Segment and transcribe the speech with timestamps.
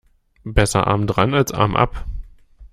[0.47, 2.07] Besser arm dran als Arm ab.